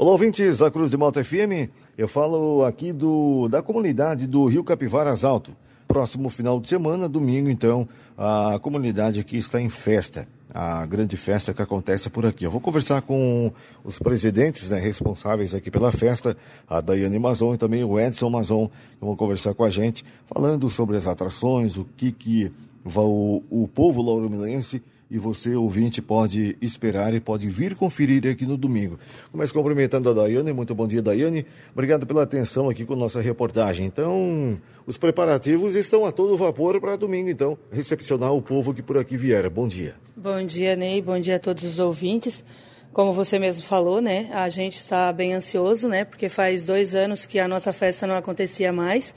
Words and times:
Olá, 0.00 0.12
ouvintes 0.12 0.58
da 0.58 0.70
Cruz 0.70 0.92
de 0.92 0.96
Malta 0.96 1.24
FM. 1.24 1.74
Eu 1.98 2.06
falo 2.06 2.64
aqui 2.64 2.92
do, 2.92 3.48
da 3.48 3.60
comunidade 3.60 4.28
do 4.28 4.46
Rio 4.46 4.62
Capivaras 4.62 5.24
Alto. 5.24 5.56
Próximo 5.88 6.28
final 6.28 6.60
de 6.60 6.68
semana, 6.68 7.08
domingo, 7.08 7.50
então, 7.50 7.88
a 8.16 8.60
comunidade 8.62 9.18
aqui 9.18 9.36
está 9.36 9.60
em 9.60 9.68
festa. 9.68 10.28
A 10.54 10.86
grande 10.86 11.16
festa 11.16 11.52
que 11.52 11.60
acontece 11.60 12.08
por 12.08 12.24
aqui. 12.24 12.44
Eu 12.44 12.50
vou 12.52 12.60
conversar 12.60 13.02
com 13.02 13.52
os 13.82 13.98
presidentes 13.98 14.70
né, 14.70 14.78
responsáveis 14.78 15.52
aqui 15.52 15.68
pela 15.68 15.90
festa, 15.90 16.36
a 16.68 16.80
Daiane 16.80 17.18
Mazon 17.18 17.54
e 17.54 17.58
também 17.58 17.82
o 17.82 17.98
Edson 17.98 18.30
Mazon, 18.30 18.68
que 18.68 19.04
vão 19.04 19.16
conversar 19.16 19.52
com 19.52 19.64
a 19.64 19.70
gente, 19.70 20.04
falando 20.32 20.70
sobre 20.70 20.96
as 20.96 21.08
atrações, 21.08 21.76
o 21.76 21.84
que, 21.84 22.12
que 22.12 22.52
o, 22.84 23.42
o 23.50 23.66
povo 23.66 24.00
lauromilense 24.00 24.80
e 25.10 25.18
você, 25.18 25.54
ouvinte, 25.54 26.02
pode 26.02 26.56
esperar 26.60 27.14
e 27.14 27.20
pode 27.20 27.48
vir 27.48 27.74
conferir 27.74 28.30
aqui 28.30 28.44
no 28.44 28.56
domingo. 28.56 28.98
Começo 29.32 29.54
cumprimentando 29.54 30.10
a 30.10 30.12
Daiane. 30.12 30.52
Muito 30.52 30.74
bom 30.74 30.86
dia, 30.86 31.00
Daiane. 31.00 31.46
Obrigado 31.72 32.06
pela 32.06 32.22
atenção 32.22 32.68
aqui 32.68 32.84
com 32.84 32.94
nossa 32.94 33.20
reportagem. 33.20 33.86
Então, 33.86 34.60
os 34.86 34.98
preparativos 34.98 35.74
estão 35.74 36.04
a 36.04 36.12
todo 36.12 36.36
vapor 36.36 36.80
para 36.80 36.96
domingo, 36.96 37.30
então, 37.30 37.56
recepcionar 37.72 38.32
o 38.32 38.42
povo 38.42 38.74
que 38.74 38.82
por 38.82 38.98
aqui 38.98 39.16
vier. 39.16 39.48
Bom 39.48 39.66
dia. 39.66 39.94
Bom 40.16 40.44
dia, 40.44 40.76
Ney. 40.76 41.00
Bom 41.00 41.18
dia 41.18 41.36
a 41.36 41.38
todos 41.38 41.64
os 41.64 41.78
ouvintes. 41.78 42.44
Como 42.92 43.12
você 43.12 43.38
mesmo 43.38 43.62
falou, 43.62 44.00
né? 44.00 44.28
A 44.32 44.48
gente 44.48 44.76
está 44.76 45.12
bem 45.12 45.32
ansioso, 45.32 45.88
né? 45.88 46.04
Porque 46.04 46.28
faz 46.28 46.66
dois 46.66 46.94
anos 46.94 47.26
que 47.26 47.38
a 47.38 47.46
nossa 47.46 47.72
festa 47.72 48.06
não 48.06 48.16
acontecia 48.16 48.72
mais 48.72 49.14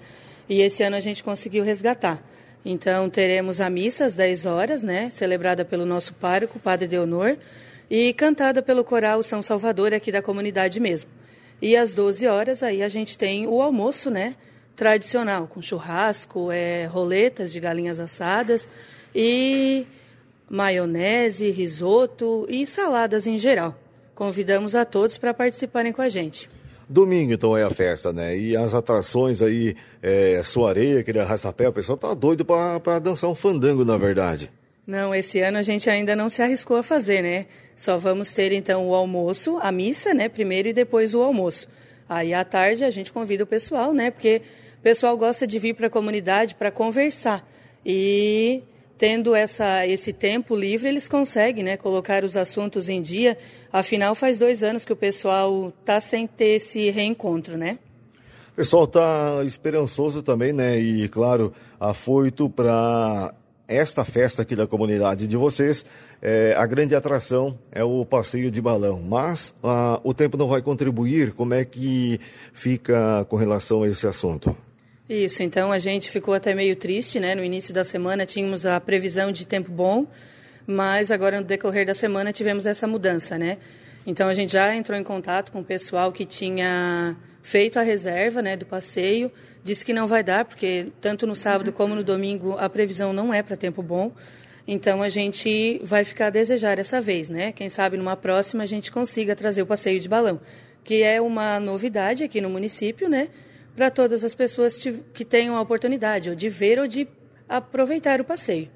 e 0.47 0.61
esse 0.61 0.83
ano 0.83 0.95
a 0.95 0.99
gente 0.99 1.23
conseguiu 1.23 1.63
resgatar. 1.63 2.23
Então, 2.63 3.09
teremos 3.09 3.59
a 3.59 3.69
missa 3.69 4.05
às 4.05 4.13
10 4.13 4.45
horas, 4.45 4.83
né, 4.83 5.09
celebrada 5.09 5.65
pelo 5.65 5.85
nosso 5.85 6.13
pároco, 6.13 6.59
Padre 6.59 6.87
Deonor, 6.87 7.37
e 7.89 8.13
cantada 8.13 8.61
pelo 8.61 8.83
coral 8.83 9.23
São 9.23 9.41
Salvador 9.41 9.93
aqui 9.93 10.11
da 10.11 10.21
comunidade 10.21 10.79
mesmo. 10.79 11.09
E 11.61 11.75
às 11.75 11.93
12 11.93 12.27
horas 12.27 12.63
aí 12.63 12.83
a 12.83 12.87
gente 12.87 13.17
tem 13.17 13.47
o 13.47 13.61
almoço, 13.61 14.09
né, 14.09 14.35
tradicional, 14.75 15.47
com 15.47 15.61
churrasco, 15.61 16.51
é, 16.51 16.85
roletas 16.85 17.51
de 17.51 17.59
galinhas 17.59 17.99
assadas 17.99 18.69
e 19.13 19.85
maionese, 20.49 21.49
risoto 21.49 22.45
e 22.49 22.65
saladas 22.67 23.27
em 23.27 23.37
geral. 23.37 23.77
Convidamos 24.13 24.75
a 24.75 24.85
todos 24.85 25.17
para 25.17 25.33
participarem 25.33 25.91
com 25.91 26.01
a 26.01 26.09
gente. 26.09 26.49
Domingo, 26.91 27.31
então, 27.31 27.55
é 27.55 27.63
a 27.63 27.69
festa, 27.69 28.11
né? 28.11 28.37
E 28.37 28.53
as 28.55 28.73
atrações 28.73 29.41
aí, 29.41 29.77
é, 30.03 30.41
soareia, 30.43 30.99
aquele 30.99 31.19
arrastapé, 31.19 31.65
o 31.69 31.71
pessoal 31.71 31.97
tá 31.97 32.13
doido 32.13 32.43
para 32.43 32.99
dançar 32.99 33.29
um 33.29 33.35
fandango, 33.35 33.85
na 33.85 33.97
verdade. 33.97 34.51
Não, 34.85 35.15
esse 35.15 35.39
ano 35.39 35.57
a 35.57 35.61
gente 35.61 35.89
ainda 35.89 36.17
não 36.17 36.29
se 36.29 36.41
arriscou 36.41 36.75
a 36.75 36.83
fazer, 36.83 37.21
né? 37.21 37.45
Só 37.77 37.95
vamos 37.95 38.33
ter, 38.33 38.51
então, 38.51 38.89
o 38.89 38.93
almoço, 38.93 39.57
a 39.61 39.71
missa, 39.71 40.13
né? 40.13 40.27
Primeiro 40.27 40.67
e 40.67 40.73
depois 40.73 41.15
o 41.15 41.21
almoço. 41.21 41.65
Aí, 42.09 42.33
à 42.33 42.43
tarde, 42.43 42.83
a 42.83 42.89
gente 42.89 43.09
convida 43.09 43.45
o 43.45 43.47
pessoal, 43.47 43.93
né? 43.93 44.11
Porque 44.11 44.41
o 44.77 44.81
pessoal 44.81 45.15
gosta 45.15 45.47
de 45.47 45.57
vir 45.59 45.73
para 45.73 45.87
a 45.87 45.89
comunidade 45.89 46.55
para 46.55 46.69
conversar. 46.69 47.47
E 47.85 48.63
tendo 49.01 49.33
essa, 49.33 49.87
esse 49.87 50.13
tempo 50.13 50.55
livre, 50.55 50.87
eles 50.87 51.07
conseguem 51.07 51.63
né, 51.63 51.75
colocar 51.75 52.23
os 52.23 52.37
assuntos 52.37 52.87
em 52.87 53.01
dia. 53.01 53.35
Afinal, 53.73 54.13
faz 54.13 54.37
dois 54.37 54.63
anos 54.63 54.85
que 54.85 54.93
o 54.93 54.95
pessoal 54.95 55.73
está 55.79 55.99
sem 55.99 56.27
ter 56.27 56.57
esse 56.57 56.91
reencontro, 56.91 57.57
né? 57.57 57.79
O 58.53 58.57
pessoal 58.57 58.83
está 58.83 59.41
esperançoso 59.43 60.21
também, 60.21 60.53
né? 60.53 60.77
E, 60.77 61.09
claro, 61.09 61.51
afoito 61.79 62.47
para 62.47 63.33
esta 63.67 64.05
festa 64.05 64.43
aqui 64.43 64.55
da 64.55 64.67
comunidade 64.67 65.25
de 65.25 65.35
vocês. 65.35 65.83
É, 66.21 66.53
a 66.55 66.67
grande 66.67 66.93
atração 66.93 67.57
é 67.71 67.83
o 67.83 68.05
passeio 68.05 68.51
de 68.51 68.61
balão, 68.61 69.01
mas 69.01 69.55
ah, 69.63 69.99
o 70.03 70.13
tempo 70.13 70.37
não 70.37 70.47
vai 70.47 70.61
contribuir. 70.61 71.33
Como 71.33 71.55
é 71.55 71.65
que 71.65 72.19
fica 72.53 73.25
com 73.27 73.35
relação 73.35 73.81
a 73.81 73.87
esse 73.87 74.05
assunto? 74.05 74.55
Isso, 75.11 75.43
então 75.43 75.73
a 75.73 75.77
gente 75.77 76.09
ficou 76.09 76.33
até 76.33 76.55
meio 76.55 76.73
triste, 76.73 77.19
né? 77.19 77.35
No 77.35 77.43
início 77.43 77.73
da 77.73 77.83
semana 77.83 78.25
tínhamos 78.25 78.65
a 78.65 78.79
previsão 78.79 79.29
de 79.29 79.45
tempo 79.45 79.69
bom, 79.69 80.07
mas 80.65 81.11
agora 81.11 81.41
no 81.41 81.45
decorrer 81.45 81.85
da 81.85 81.93
semana 81.93 82.31
tivemos 82.31 82.65
essa 82.65 82.87
mudança, 82.87 83.37
né? 83.37 83.57
Então 84.07 84.29
a 84.29 84.33
gente 84.33 84.53
já 84.53 84.73
entrou 84.73 84.97
em 84.97 85.03
contato 85.03 85.51
com 85.51 85.59
o 85.59 85.65
pessoal 85.65 86.13
que 86.13 86.25
tinha 86.25 87.13
feito 87.43 87.77
a 87.77 87.81
reserva, 87.81 88.41
né, 88.41 88.55
do 88.55 88.65
passeio, 88.65 89.29
disse 89.61 89.85
que 89.85 89.91
não 89.91 90.07
vai 90.07 90.23
dar 90.23 90.45
porque 90.45 90.85
tanto 91.01 91.27
no 91.27 91.35
sábado 91.35 91.73
como 91.73 91.93
no 91.93 92.05
domingo 92.05 92.55
a 92.57 92.69
previsão 92.69 93.11
não 93.11 93.33
é 93.33 93.43
para 93.43 93.57
tempo 93.57 93.83
bom. 93.83 94.13
Então 94.65 95.03
a 95.03 95.09
gente 95.09 95.81
vai 95.83 96.05
ficar 96.05 96.27
a 96.27 96.29
desejar 96.29 96.79
essa 96.79 97.01
vez, 97.01 97.27
né? 97.27 97.51
Quem 97.51 97.67
sabe 97.69 97.97
numa 97.97 98.15
próxima 98.15 98.63
a 98.63 98.65
gente 98.65 98.89
consiga 98.89 99.35
trazer 99.35 99.61
o 99.61 99.65
passeio 99.65 99.99
de 99.99 100.07
balão, 100.07 100.39
que 100.85 101.03
é 101.03 101.19
uma 101.19 101.59
novidade 101.59 102.23
aqui 102.23 102.39
no 102.39 102.49
município, 102.49 103.09
né? 103.09 103.27
Para 103.75 103.89
todas 103.89 104.23
as 104.23 104.35
pessoas 104.35 104.77
que 105.13 105.25
tenham 105.25 105.55
a 105.55 105.61
oportunidade 105.61 106.29
ou 106.29 106.35
de 106.35 106.49
ver 106.49 106.79
ou 106.79 106.87
de 106.87 107.07
aproveitar 107.47 108.21
o 108.21 108.23
passeio. 108.23 108.69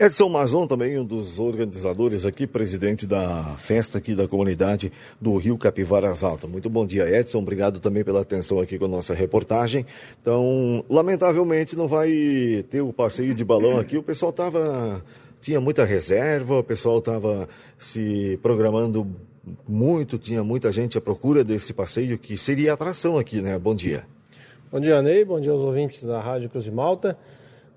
Edson 0.00 0.28
Mazon, 0.28 0.64
também 0.68 0.96
um 0.96 1.04
dos 1.04 1.40
organizadores 1.40 2.24
aqui, 2.24 2.46
presidente 2.46 3.04
da 3.04 3.56
festa 3.58 3.98
aqui 3.98 4.14
da 4.14 4.28
comunidade 4.28 4.92
do 5.20 5.36
Rio 5.36 5.58
Capivaras 5.58 6.22
Alta. 6.22 6.46
Muito 6.46 6.70
bom 6.70 6.86
dia, 6.86 7.10
Edson. 7.10 7.40
Obrigado 7.40 7.80
também 7.80 8.04
pela 8.04 8.20
atenção 8.20 8.60
aqui 8.60 8.78
com 8.78 8.84
a 8.84 8.88
nossa 8.88 9.12
reportagem. 9.12 9.84
Então, 10.22 10.84
lamentavelmente 10.88 11.74
não 11.74 11.88
vai 11.88 12.64
ter 12.70 12.80
o 12.80 12.92
passeio 12.92 13.34
de 13.34 13.44
balão 13.44 13.76
aqui. 13.76 13.96
O 13.96 14.02
pessoal 14.02 14.30
estava 14.30 15.02
tinha 15.40 15.60
muita 15.60 15.84
reserva, 15.84 16.58
o 16.58 16.64
pessoal 16.64 16.98
estava 16.98 17.48
se 17.78 18.38
programando 18.42 19.06
muito, 19.66 20.18
tinha 20.18 20.42
muita 20.42 20.70
gente 20.72 20.98
à 20.98 21.00
procura 21.00 21.42
desse 21.44 21.72
passeio 21.72 22.18
que 22.18 22.36
seria 22.36 22.72
atração 22.72 23.16
aqui, 23.16 23.40
né? 23.40 23.58
Bom 23.58 23.74
dia. 23.74 24.04
Bom 24.70 24.80
dia, 24.80 25.00
Ney. 25.00 25.24
Bom 25.24 25.40
dia 25.40 25.52
aos 25.52 25.62
ouvintes 25.62 26.04
da 26.04 26.20
Rádio 26.20 26.50
Cruz 26.50 26.64
de 26.64 26.70
Malta. 26.70 27.16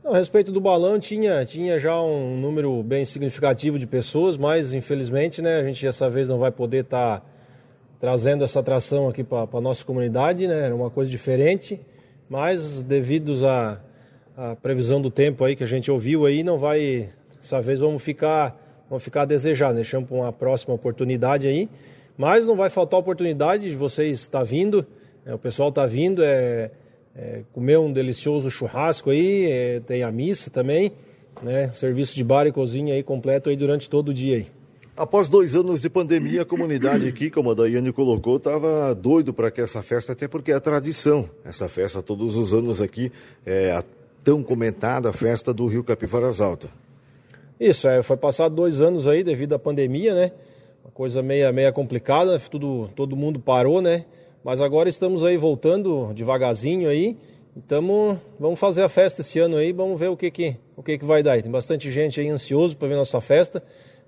a 0.03 0.17
respeito 0.17 0.51
do 0.51 0.59
balão, 0.59 0.99
tinha, 0.99 1.45
tinha 1.45 1.79
já 1.79 2.01
um 2.01 2.37
número 2.37 2.83
bem 2.83 3.05
significativo 3.05 3.79
de 3.79 3.87
pessoas, 3.87 4.35
mas 4.35 4.73
infelizmente 4.73 5.41
né, 5.41 5.57
a 5.57 5.63
gente 5.63 5.85
dessa 5.85 6.09
vez 6.09 6.27
não 6.27 6.39
vai 6.39 6.51
poder 6.51 6.83
estar 6.83 7.21
tá 7.21 7.25
trazendo 7.99 8.43
essa 8.43 8.59
atração 8.59 9.07
aqui 9.07 9.23
para 9.23 9.47
a 9.53 9.61
nossa 9.61 9.85
comunidade, 9.85 10.47
né? 10.47 10.65
Era 10.65 10.75
uma 10.75 10.89
coisa 10.89 11.09
diferente, 11.09 11.79
mas 12.27 12.81
devido 12.81 13.47
à, 13.47 13.79
à 14.35 14.55
previsão 14.55 14.99
do 14.99 15.11
tempo 15.11 15.45
aí 15.45 15.55
que 15.55 15.63
a 15.63 15.67
gente 15.67 15.91
ouviu 15.91 16.25
aí, 16.25 16.43
não 16.43 16.57
vai. 16.57 17.09
Dessa 17.41 17.59
vez 17.59 17.79
vamos 17.79 18.01
ficar 18.01 18.57
vão 18.91 18.99
ficar 18.99 19.21
a 19.21 19.25
desejar, 19.25 19.71
deixamos 19.71 20.09
para 20.09 20.17
uma 20.17 20.33
próxima 20.33 20.75
oportunidade 20.75 21.47
aí. 21.47 21.69
Mas 22.17 22.45
não 22.45 22.57
vai 22.57 22.69
faltar 22.69 22.99
oportunidade 22.99 23.69
de 23.69 23.75
vocês 23.75 24.19
estar 24.19 24.39
tá 24.39 24.43
vindo, 24.43 24.85
é, 25.25 25.33
o 25.33 25.37
pessoal 25.37 25.69
está 25.69 25.85
vindo, 25.85 26.21
é, 26.21 26.69
é, 27.15 27.41
comer 27.53 27.79
um 27.79 27.91
delicioso 27.91 28.51
churrasco 28.51 29.09
aí, 29.09 29.49
é, 29.49 29.79
tem 29.79 30.03
a 30.03 30.11
missa 30.11 30.49
também, 30.49 30.91
né? 31.41 31.71
Serviço 31.73 32.13
de 32.15 32.23
bar 32.23 32.45
e 32.45 32.51
cozinha 32.51 32.93
aí 32.93 33.01
completo 33.01 33.49
aí 33.49 33.55
durante 33.55 33.89
todo 33.89 34.09
o 34.09 34.13
dia 34.13 34.35
aí. 34.35 34.47
Após 34.95 35.29
dois 35.29 35.55
anos 35.55 35.81
de 35.81 35.89
pandemia, 35.89 36.41
a 36.41 36.45
comunidade 36.45 37.07
aqui, 37.07 37.31
como 37.31 37.51
a 37.51 37.53
Daiane 37.53 37.93
colocou, 37.93 38.35
estava 38.35 38.93
doido 38.93 39.33
para 39.33 39.49
que 39.49 39.61
essa 39.61 39.81
festa, 39.81 40.11
até 40.11 40.27
porque 40.27 40.51
é 40.51 40.59
tradição. 40.59 41.29
Essa 41.45 41.69
festa 41.69 42.03
todos 42.03 42.35
os 42.35 42.53
anos 42.53 42.81
aqui 42.81 43.09
é 43.45 43.71
a 43.71 43.85
tão 44.21 44.43
comentada 44.43 45.11
festa 45.13 45.53
do 45.53 45.65
Rio 45.65 45.83
Capivaras 45.83 46.41
Alto. 46.41 46.69
Isso, 47.61 47.87
é, 47.87 48.01
foi 48.01 48.17
passado 48.17 48.55
dois 48.55 48.81
anos 48.81 49.07
aí 49.07 49.23
devido 49.23 49.53
à 49.53 49.59
pandemia, 49.59 50.15
né? 50.15 50.31
Uma 50.83 50.91
coisa 50.91 51.21
meia, 51.21 51.51
meia 51.51 51.71
complicada, 51.71 52.39
tudo, 52.39 52.89
todo 52.95 53.15
mundo 53.15 53.39
parou, 53.39 53.83
né? 53.83 54.03
Mas 54.43 54.59
agora 54.59 54.89
estamos 54.89 55.23
aí 55.23 55.37
voltando 55.37 56.11
devagarzinho 56.15 56.89
aí. 56.89 57.15
Então, 57.55 58.19
vamos 58.39 58.59
fazer 58.59 58.81
a 58.81 58.89
festa 58.89 59.21
esse 59.21 59.37
ano 59.37 59.57
aí, 59.57 59.71
vamos 59.71 59.99
ver 59.99 60.07
o 60.07 60.17
que 60.17 60.31
que, 60.31 60.57
o 60.75 60.81
que 60.81 60.97
que 60.97 61.05
vai 61.05 61.21
dar. 61.21 61.39
Tem 61.39 61.51
bastante 61.51 61.91
gente 61.91 62.19
aí 62.19 62.29
ansioso 62.29 62.75
para 62.75 62.87
ver 62.87 62.95
nossa 62.95 63.21
festa. 63.21 63.61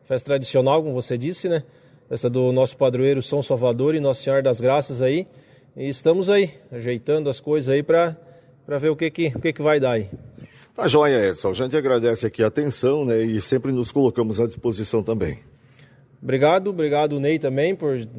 Festa 0.06 0.32
tradicional, 0.32 0.82
como 0.82 0.96
você 0.96 1.16
disse, 1.16 1.48
né? 1.48 1.62
Festa 2.10 2.32
do 2.32 2.52
nosso 2.52 2.76
padroeiro 2.76 3.22
São 3.22 3.44
Salvador 3.44 3.94
e 3.94 4.00
Nossa 4.00 4.24
Senhora 4.24 4.42
das 4.42 4.60
Graças 4.60 5.00
aí. 5.00 5.28
E 5.78 5.88
estamos 5.88 6.28
aí, 6.28 6.50
ajeitando 6.72 7.30
as 7.30 7.40
coisas 7.40 7.72
aí 7.72 7.84
para 7.84 8.18
ver 8.80 8.90
o 8.90 8.96
que 8.96 9.12
que, 9.12 9.28
o 9.28 9.40
que 9.40 9.54
que 9.54 9.62
vai 9.62 9.80
dar 9.80 9.92
aí. 9.92 10.10
Tá 10.76 10.88
joia, 10.88 11.30
Edson. 11.30 11.50
A 11.50 11.54
gente 11.54 11.78
agradece 11.78 12.26
aqui 12.26 12.42
a 12.42 12.48
atenção 12.48 13.06
né, 13.06 13.22
e 13.22 13.40
sempre 13.40 13.72
nos 13.72 13.92
colocamos 13.92 14.40
à 14.40 14.48
disposição 14.48 15.04
também. 15.04 15.40
Obrigado, 16.22 16.72
obrigado 16.72 17.20
Ney 17.20 17.38
também 17.38 17.76
por 17.76 17.96
estar 17.96 18.10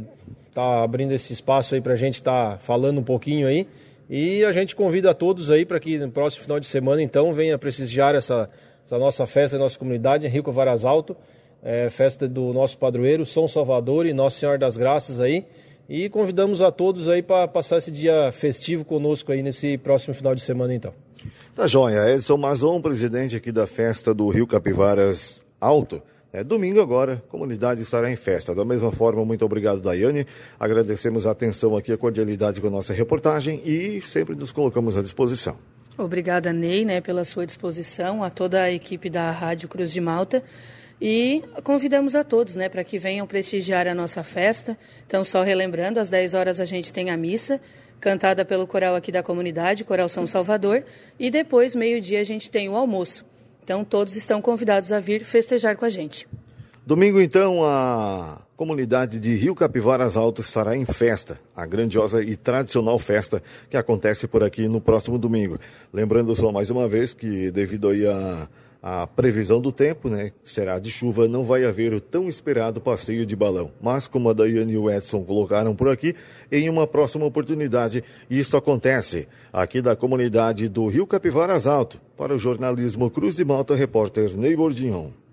tá 0.52 0.82
abrindo 0.84 1.12
esse 1.12 1.32
espaço 1.32 1.74
aí 1.74 1.80
para 1.80 1.94
a 1.94 1.96
gente 1.96 2.14
estar 2.14 2.52
tá 2.52 2.58
falando 2.58 2.98
um 2.98 3.02
pouquinho 3.02 3.48
aí. 3.48 3.66
E 4.08 4.44
a 4.44 4.52
gente 4.52 4.76
convida 4.76 5.10
a 5.10 5.14
todos 5.14 5.50
aí 5.50 5.64
para 5.64 5.80
que 5.80 5.98
no 5.98 6.10
próximo 6.10 6.44
final 6.44 6.60
de 6.60 6.66
semana 6.66 7.02
então 7.02 7.34
venha 7.34 7.58
prestigiar 7.58 8.14
essa, 8.14 8.48
essa 8.84 8.98
nossa 8.98 9.26
festa 9.26 9.58
nossa 9.58 9.76
comunidade, 9.76 10.24
Henrico 10.24 10.52
Varas 10.52 10.84
Alto, 10.84 11.16
é, 11.60 11.90
festa 11.90 12.28
do 12.28 12.52
nosso 12.52 12.78
padroeiro 12.78 13.26
São 13.26 13.48
Salvador 13.48 14.06
e 14.06 14.12
Nossa 14.12 14.38
Senhora 14.38 14.58
das 14.58 14.76
Graças 14.76 15.18
aí. 15.18 15.44
E 15.88 16.08
convidamos 16.08 16.60
a 16.60 16.70
todos 16.70 17.08
aí 17.08 17.20
para 17.20 17.48
passar 17.48 17.78
esse 17.78 17.90
dia 17.90 18.30
festivo 18.30 18.84
conosco 18.84 19.32
aí 19.32 19.42
nesse 19.42 19.76
próximo 19.76 20.14
final 20.14 20.36
de 20.36 20.40
semana 20.40 20.72
então. 20.72 20.94
Tá 21.54 21.68
joia. 21.68 22.12
Edson 22.12 22.36
Mazon, 22.36 22.80
presidente 22.80 23.36
aqui 23.36 23.52
da 23.52 23.64
festa 23.64 24.12
do 24.12 24.28
Rio 24.28 24.44
Capivaras 24.44 25.44
Alto, 25.60 26.02
É, 26.32 26.42
domingo 26.42 26.80
agora, 26.80 27.22
comunidade 27.28 27.80
estará 27.80 28.10
em 28.10 28.16
festa. 28.16 28.52
Da 28.52 28.64
mesma 28.64 28.90
forma, 28.90 29.24
muito 29.24 29.44
obrigado, 29.44 29.80
Daiane. 29.80 30.26
Agradecemos 30.58 31.28
a 31.28 31.30
atenção 31.30 31.76
aqui, 31.76 31.92
a 31.92 31.96
cordialidade 31.96 32.60
com 32.60 32.66
a 32.66 32.70
nossa 32.70 32.92
reportagem 32.92 33.62
e 33.64 34.02
sempre 34.02 34.34
nos 34.34 34.50
colocamos 34.50 34.96
à 34.96 35.00
disposição. 35.00 35.56
Obrigada, 35.96 36.52
Ney, 36.52 36.84
né, 36.84 37.00
pela 37.00 37.24
sua 37.24 37.46
disposição, 37.46 38.24
a 38.24 38.30
toda 38.30 38.60
a 38.60 38.72
equipe 38.72 39.08
da 39.08 39.30
Rádio 39.30 39.68
Cruz 39.68 39.92
de 39.92 40.00
Malta. 40.00 40.42
E 41.00 41.44
convidamos 41.62 42.16
a 42.16 42.24
todos 42.24 42.56
né, 42.56 42.68
para 42.68 42.82
que 42.82 42.98
venham 42.98 43.28
prestigiar 43.28 43.86
a 43.86 43.94
nossa 43.94 44.24
festa. 44.24 44.76
Então, 45.06 45.24
só 45.24 45.42
relembrando, 45.44 46.00
às 46.00 46.08
10 46.08 46.34
horas 46.34 46.58
a 46.58 46.64
gente 46.64 46.92
tem 46.92 47.10
a 47.10 47.16
missa, 47.16 47.60
cantada 48.04 48.44
pelo 48.44 48.66
coral 48.66 48.94
aqui 48.94 49.10
da 49.10 49.22
comunidade, 49.22 49.82
Coral 49.82 50.10
São 50.10 50.26
Salvador. 50.26 50.84
E 51.18 51.30
depois, 51.30 51.74
meio-dia, 51.74 52.20
a 52.20 52.24
gente 52.24 52.50
tem 52.50 52.68
o 52.68 52.76
almoço. 52.76 53.24
Então, 53.62 53.82
todos 53.82 54.14
estão 54.14 54.42
convidados 54.42 54.92
a 54.92 54.98
vir 54.98 55.24
festejar 55.24 55.74
com 55.74 55.86
a 55.86 55.88
gente. 55.88 56.28
Domingo, 56.86 57.18
então, 57.18 57.64
a 57.64 58.42
comunidade 58.54 59.18
de 59.18 59.34
Rio 59.34 59.54
Capivaras 59.54 60.18
Alto 60.18 60.42
estará 60.42 60.76
em 60.76 60.84
festa, 60.84 61.40
a 61.56 61.64
grandiosa 61.64 62.22
e 62.22 62.36
tradicional 62.36 62.98
festa 62.98 63.42
que 63.70 63.76
acontece 63.76 64.28
por 64.28 64.44
aqui 64.44 64.68
no 64.68 64.82
próximo 64.82 65.18
domingo. 65.18 65.58
Lembrando 65.90 66.36
só 66.36 66.52
mais 66.52 66.68
uma 66.68 66.86
vez 66.86 67.14
que, 67.14 67.50
devido 67.50 67.88
aí 67.88 68.06
a 68.06 68.46
a 68.86 69.06
previsão 69.06 69.62
do 69.62 69.72
tempo, 69.72 70.10
né, 70.10 70.30
será 70.44 70.78
de 70.78 70.90
chuva, 70.90 71.26
não 71.26 71.42
vai 71.42 71.64
haver 71.64 71.94
o 71.94 72.00
tão 72.02 72.28
esperado 72.28 72.82
passeio 72.82 73.24
de 73.24 73.34
balão. 73.34 73.72
Mas, 73.80 74.06
como 74.06 74.28
a 74.28 74.34
Daiane 74.34 74.74
e 74.74 74.76
o 74.76 74.90
Edson 74.90 75.24
colocaram 75.24 75.74
por 75.74 75.88
aqui, 75.88 76.14
em 76.52 76.68
uma 76.68 76.86
próxima 76.86 77.24
oportunidade, 77.24 78.04
isto 78.28 78.58
acontece 78.58 79.26
aqui 79.50 79.80
da 79.80 79.96
comunidade 79.96 80.68
do 80.68 80.86
Rio 80.86 81.06
Capivaras 81.06 81.66
Alto. 81.66 81.98
Para 82.14 82.34
o 82.34 82.38
jornalismo 82.38 83.10
Cruz 83.10 83.34
de 83.34 83.42
Malta, 83.42 83.74
repórter 83.74 84.36
Ney 84.36 84.54
Bordignon. 84.54 85.23